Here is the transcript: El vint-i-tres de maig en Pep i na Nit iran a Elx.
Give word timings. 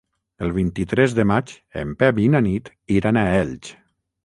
El 0.45 0.53
vint-i-tres 0.53 1.13
de 1.19 1.25
maig 1.33 1.53
en 1.83 1.93
Pep 2.01 2.23
i 2.25 2.27
na 2.37 2.43
Nit 2.49 2.73
iran 2.99 3.23
a 3.25 3.29
Elx. 3.45 3.75